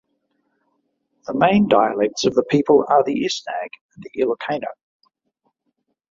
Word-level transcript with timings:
The 1.27 1.35
main 1.35 1.67
dialects 1.67 2.25
of 2.25 2.33
the 2.33 2.43
people 2.49 2.83
are 2.89 3.03
the 3.03 3.23
Isnag 3.23 3.69
and 3.93 4.03
the 4.03 4.19
Ilocano. 4.23 4.71